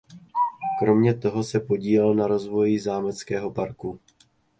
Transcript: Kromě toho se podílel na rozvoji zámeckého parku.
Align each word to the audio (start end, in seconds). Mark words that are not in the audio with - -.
Kromě 0.79 1.13
toho 1.13 1.43
se 1.43 1.59
podílel 1.59 2.13
na 2.13 2.27
rozvoji 2.27 2.79
zámeckého 2.79 3.51
parku. 3.51 3.99